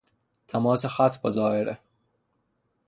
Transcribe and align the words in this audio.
تماس 0.47 0.85
خط 0.85 1.21
با 1.21 1.29
دائره 1.29 1.77